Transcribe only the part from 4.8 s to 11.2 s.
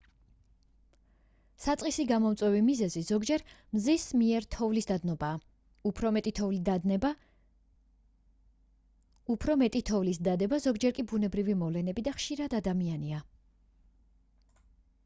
დადნობა უფრო მეტი თოვლის დადება ზოგჯერ კი